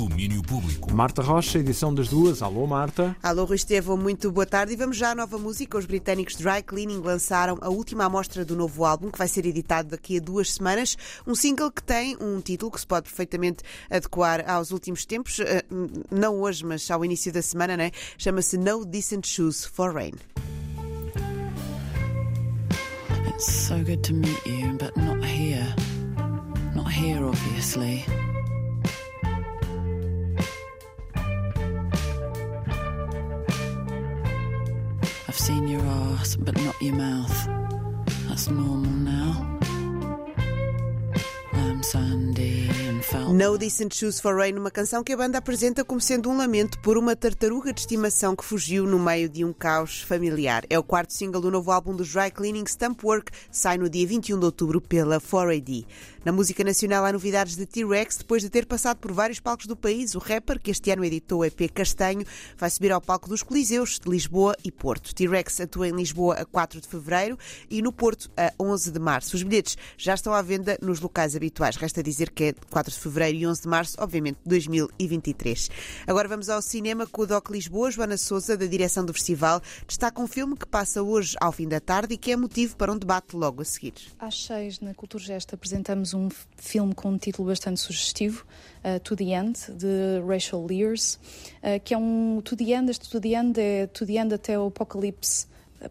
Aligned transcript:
Domínio 0.00 0.40
Público. 0.40 0.90
Marta 0.94 1.20
Rocha, 1.20 1.58
edição 1.58 1.94
das 1.94 2.08
duas. 2.08 2.40
Alô, 2.40 2.66
Marta. 2.66 3.14
Alô, 3.22 3.44
Rui 3.44 3.56
Estevão, 3.56 3.98
muito 3.98 4.32
boa 4.32 4.46
tarde. 4.46 4.72
E 4.72 4.76
vamos 4.76 4.96
já 4.96 5.10
à 5.10 5.14
nova 5.14 5.36
música. 5.36 5.76
Os 5.76 5.84
britânicos 5.84 6.36
Dry 6.36 6.62
Cleaning 6.62 7.02
lançaram 7.02 7.58
a 7.60 7.68
última 7.68 8.06
amostra 8.06 8.42
do 8.42 8.56
novo 8.56 8.86
álbum, 8.86 9.10
que 9.10 9.18
vai 9.18 9.28
ser 9.28 9.44
editado 9.44 9.90
daqui 9.90 10.16
a 10.16 10.20
duas 10.20 10.54
semanas. 10.54 10.96
Um 11.26 11.34
single 11.34 11.70
que 11.70 11.82
tem 11.82 12.16
um 12.18 12.40
título 12.40 12.70
que 12.70 12.80
se 12.80 12.86
pode 12.86 13.10
perfeitamente 13.10 13.62
adequar 13.90 14.48
aos 14.48 14.70
últimos 14.70 15.04
tempos. 15.04 15.38
Eh, 15.38 15.66
não 16.10 16.40
hoje, 16.40 16.64
mas 16.64 16.90
ao 16.90 17.04
início 17.04 17.30
da 17.30 17.42
semana, 17.42 17.76
né? 17.76 17.90
Chama-se 18.16 18.56
No 18.56 18.86
Decent 18.86 19.26
Shoes 19.26 19.66
for 19.66 19.94
Rain. 19.94 20.14
It's 23.28 23.52
so 23.52 23.76
good 23.84 24.02
to 24.04 24.14
meet 24.14 24.46
you, 24.46 24.78
but 24.78 24.96
not 24.96 25.22
here. 25.22 25.74
Not 26.74 26.90
here, 26.90 27.22
obviously. 27.22 28.02
Seen 35.50 35.66
your 35.66 35.84
ass, 35.84 36.36
but 36.36 36.56
not 36.62 36.80
your 36.80 36.94
mouth. 36.94 37.36
That's 38.28 38.48
normal 38.48 38.88
now. 38.88 39.58
I'm 41.54 41.82
Sandy. 41.82 42.79
No 43.32 43.56
Decent 43.56 43.94
Shoes 43.94 44.20
for 44.20 44.36
Rain, 44.36 44.58
uma 44.58 44.70
canção 44.70 45.02
que 45.02 45.12
a 45.12 45.16
banda 45.16 45.38
apresenta 45.38 45.82
como 45.82 46.00
sendo 46.00 46.28
um 46.28 46.36
lamento 46.36 46.78
por 46.80 46.98
uma 46.98 47.16
tartaruga 47.16 47.72
de 47.72 47.80
estimação 47.80 48.36
que 48.36 48.44
fugiu 48.44 48.86
no 48.86 48.98
meio 48.98 49.26
de 49.26 49.42
um 49.42 49.54
caos 49.54 50.02
familiar. 50.02 50.64
É 50.68 50.78
o 50.78 50.82
quarto 50.82 51.14
single 51.14 51.40
do 51.40 51.50
novo 51.50 51.70
álbum 51.70 51.96
dos 51.96 52.12
Dry 52.12 52.30
Cleaning 52.30 52.66
Stamp 52.66 53.02
Work, 53.02 53.32
sai 53.50 53.78
no 53.78 53.88
dia 53.88 54.06
21 54.06 54.38
de 54.38 54.44
outubro 54.44 54.82
pela 54.82 55.18
4AD. 55.18 55.86
Na 56.22 56.32
música 56.32 56.62
nacional 56.62 57.06
há 57.06 57.12
novidades 57.12 57.56
de 57.56 57.64
T-Rex, 57.64 58.18
depois 58.18 58.42
de 58.42 58.50
ter 58.50 58.66
passado 58.66 58.98
por 58.98 59.10
vários 59.10 59.40
palcos 59.40 59.64
do 59.64 59.74
país. 59.74 60.14
O 60.14 60.18
rapper, 60.18 60.60
que 60.60 60.70
este 60.70 60.90
ano 60.90 61.02
editou 61.02 61.40
o 61.40 61.44
EP 61.46 61.70
Castanho, 61.72 62.26
vai 62.58 62.68
subir 62.68 62.92
ao 62.92 63.00
palco 63.00 63.26
dos 63.26 63.42
Coliseus 63.42 63.98
de 63.98 64.10
Lisboa 64.10 64.54
e 64.62 64.70
Porto. 64.70 65.14
T-Rex 65.14 65.62
atua 65.62 65.88
em 65.88 65.92
Lisboa 65.92 66.34
a 66.34 66.44
4 66.44 66.78
de 66.78 66.86
fevereiro 66.86 67.38
e 67.70 67.80
no 67.80 67.90
Porto 67.90 68.30
a 68.36 68.52
11 68.60 68.90
de 68.90 68.98
março. 68.98 69.34
Os 69.34 69.42
bilhetes 69.42 69.78
já 69.96 70.12
estão 70.12 70.34
à 70.34 70.42
venda 70.42 70.76
nos 70.82 71.00
locais 71.00 71.34
habituais. 71.34 71.76
Resta 71.76 72.02
dizer 72.02 72.30
que 72.30 72.44
é 72.44 72.54
4 72.70 72.89
de 72.94 73.00
fevereiro 73.00 73.38
e 73.38 73.46
11 73.46 73.62
de 73.62 73.68
março, 73.68 73.96
obviamente 73.98 74.38
2023. 74.46 75.70
Agora 76.06 76.28
vamos 76.28 76.48
ao 76.48 76.60
cinema 76.62 77.06
com 77.06 77.22
o 77.22 77.26
Doc 77.26 77.50
Lisboa. 77.50 77.90
Joana 77.90 78.16
Souza, 78.16 78.56
da 78.56 78.66
direção 78.66 79.04
do 79.04 79.12
festival, 79.12 79.60
destaca 79.86 80.20
um 80.20 80.26
filme 80.26 80.56
que 80.56 80.66
passa 80.66 81.02
hoje 81.02 81.36
ao 81.40 81.52
fim 81.52 81.68
da 81.68 81.80
tarde 81.80 82.14
e 82.14 82.16
que 82.16 82.32
é 82.32 82.36
motivo 82.36 82.76
para 82.76 82.92
um 82.92 82.98
debate 82.98 83.36
logo 83.36 83.62
a 83.62 83.64
seguir. 83.64 83.94
Às 84.18 84.44
seis, 84.44 84.80
na 84.80 84.94
Cultura 84.94 85.22
Gesto, 85.22 85.54
apresentamos 85.54 86.14
um 86.14 86.28
filme 86.56 86.94
com 86.94 87.10
um 87.10 87.18
título 87.18 87.48
bastante 87.48 87.80
sugestivo, 87.80 88.44
uh, 88.84 89.00
To 89.00 89.16
the 89.16 89.24
End, 89.24 89.58
de 89.72 90.20
Rachel 90.26 90.66
Lears, 90.66 91.18
uh, 91.62 91.80
que 91.84 91.94
é 91.94 91.98
um 91.98 92.40
To 92.44 92.56
the 92.56 92.72
End, 92.72 92.90
este 92.90 93.08
To 93.10 93.20
the 93.20 93.30
End 93.30 93.60
é 93.60 93.86
To 93.86 94.06
the 94.06 94.14
End 94.14 94.34
até 94.34 94.58
o 94.58 94.66
apocalipse 94.66 95.46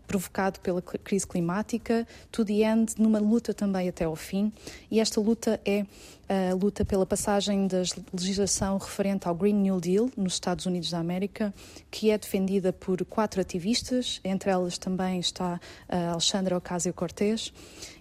provocado 0.07 0.59
pela 0.59 0.81
crise 0.81 1.25
climática, 1.25 2.07
to 2.31 2.45
the 2.45 2.61
end, 2.63 2.93
numa 2.97 3.19
luta 3.19 3.53
também 3.53 3.89
até 3.89 4.05
ao 4.05 4.15
fim. 4.15 4.51
E 4.89 4.99
esta 4.99 5.19
luta 5.19 5.59
é 5.65 5.85
a 6.29 6.53
luta 6.53 6.85
pela 6.85 7.07
passagem 7.07 7.65
da 7.65 7.81
legislação 8.13 8.77
referente 8.77 9.27
ao 9.27 9.33
Green 9.33 9.55
New 9.55 9.81
Deal 9.81 10.11
nos 10.15 10.33
Estados 10.33 10.67
Unidos 10.67 10.91
da 10.91 10.99
América, 10.99 11.51
que 11.89 12.11
é 12.11 12.17
defendida 12.19 12.71
por 12.71 13.03
quatro 13.03 13.41
ativistas, 13.41 14.21
entre 14.23 14.51
elas 14.51 14.77
também 14.77 15.19
está 15.19 15.59
a 15.89 16.11
Alexandra 16.11 16.55
Ocasio-Cortez, 16.55 17.51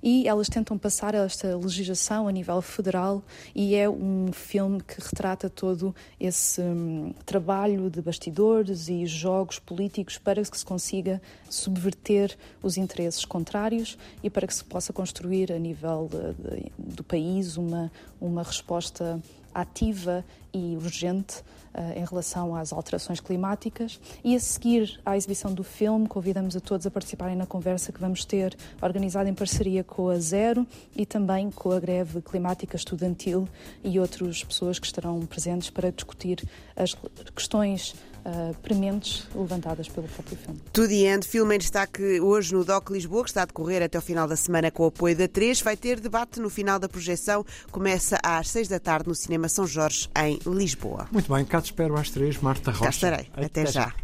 e 0.03 0.28
elas 0.28 0.50
tentam 0.50 0.77
passar 0.77 1.14
esta 1.14 1.56
legislação 1.56 2.28
a 2.28 2.33
nível 2.33 2.61
federal 2.61 3.22
e 3.55 3.75
é 3.75 3.89
um 3.89 4.31
filme 4.31 4.83
que 4.83 5.00
retrata 5.00 5.48
todo 5.48 5.94
esse 6.20 6.61
um, 6.61 7.14
trabalho 7.25 7.89
de 7.89 8.03
bastidores 8.03 8.91
e 8.91 9.06
jogos 9.06 9.59
políticos 9.59 10.19
para 10.19 10.42
que 10.42 10.59
se 10.59 10.66
consiga 10.66 11.20
subverter 11.79 12.37
os 12.62 12.77
interesses 12.77 13.25
contrários 13.25 13.97
e 14.22 14.28
para 14.28 14.47
que 14.47 14.55
se 14.55 14.65
possa 14.65 14.93
construir 14.93 15.53
a 15.53 15.59
nível 15.59 16.09
de, 16.11 16.61
de, 16.61 16.72
do 16.77 17.05
país 17.05 17.56
uma 17.56 17.91
uma 18.21 18.43
resposta 18.43 19.21
ativa 19.55 20.25
e 20.53 20.77
urgente 20.77 21.43
uh, 21.75 21.99
em 21.99 22.05
relação 22.05 22.55
às 22.55 22.72
alterações 22.72 23.21
climáticas. 23.21 24.00
E 24.22 24.34
a 24.34 24.41
seguir 24.41 25.00
à 25.05 25.17
exibição 25.17 25.53
do 25.53 25.65
filme, 25.65 26.06
convidamos 26.06 26.56
a 26.56 26.61
todos 26.61 26.87
a 26.87 26.91
participarem 26.91 27.37
na 27.37 27.47
conversa 27.47 27.93
que 27.93 28.00
vamos 28.00 28.25
ter, 28.25 28.56
organizada 28.81 29.28
em 29.28 29.34
parceria 29.34 29.83
com 29.83 30.09
a 30.09 30.19
Zero 30.19 30.67
e 30.94 31.05
também 31.06 31.50
com 31.50 31.71
a 31.71 31.81
Greve 31.81 32.21
Climática 32.21 32.77
Estudantil 32.77 33.49
e 33.83 33.99
outras 33.99 34.44
pessoas 34.44 34.78
que 34.78 34.87
estarão 34.87 35.21
presentes 35.27 35.71
para 35.71 35.91
discutir 35.91 36.47
as 36.77 36.94
questões 37.34 37.94
uh, 38.28 38.55
prementes 38.62 39.27
levantadas 39.34 39.89
pelo 39.89 40.06
próprio 40.09 40.37
filme. 40.37 40.61
To 40.72 40.87
the 40.87 41.15
End, 41.15 41.27
filme 41.27 41.55
em 41.55 41.59
destaque 41.59 42.21
hoje 42.21 42.55
no 42.55 42.65
DOC 42.65 42.91
Lisboa, 42.91 43.25
que 43.25 43.31
está 43.31 43.43
a 43.43 43.47
decorrer 43.47 43.83
até 43.83 43.99
o 43.99 44.03
final 44.03 44.28
da 44.28 44.37
semana 44.37 44.71
com 44.71 44.84
o 44.84 44.87
apoio 44.87 45.16
da 45.16 45.27
3. 45.27 45.61
Vai 45.62 45.77
ter 45.77 46.00
debate 46.00 46.41
no 46.41 46.50
final 46.50 46.78
da 46.78 46.88
projeção. 46.88 47.44
Começa 47.71 48.19
às 48.22 48.49
6 48.50 48.69
da 48.69 48.78
tarde 48.78 49.09
no 49.09 49.15
Cinema 49.15 49.49
São 49.49 49.67
Jorge, 49.67 50.09
em 50.17 50.38
Lisboa. 50.47 51.09
Muito 51.11 51.33
bem, 51.33 51.44
cá 51.44 51.61
te 51.61 51.67
espero 51.67 51.97
às 51.99 52.11
três, 52.11 52.38
Marta 52.38 52.71
Rocha. 52.71 52.84
Cá 52.84 52.91
estarei. 52.91 53.27
Até, 53.33 53.62
Até 53.62 53.67
já. 53.67 53.83
já. 53.83 53.94